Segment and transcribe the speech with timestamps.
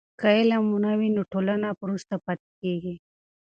[0.19, 2.95] که علم نه وي نو ټولنه وروسته پاتې کېږي.